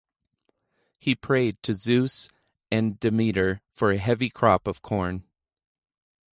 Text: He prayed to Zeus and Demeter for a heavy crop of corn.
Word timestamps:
He 0.97 1.13
prayed 1.13 1.61
to 1.61 1.75
Zeus 1.75 2.27
and 2.71 2.99
Demeter 2.99 3.61
for 3.71 3.91
a 3.91 3.99
heavy 3.99 4.31
crop 4.31 4.65
of 4.65 4.81
corn. 4.81 5.25